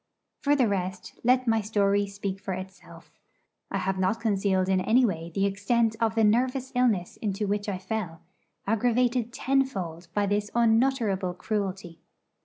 [0.39, 3.11] For the rest, let my story speak for itself.
[3.69, 7.69] I have not concealed in any way the extent of the nervous illness into which
[7.69, 8.21] I fell,
[8.65, 11.99] aggravated tenfold by this unutterable cruelty.